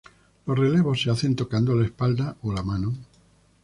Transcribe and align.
Los 0.47 0.57
relevos 0.57 0.99
se 0.99 1.11
hacen 1.11 1.35
tocando 1.35 1.75
la 1.75 1.85
espalda 1.85 2.35
o 2.41 2.51
la 2.51 2.63
mano. 2.63 2.95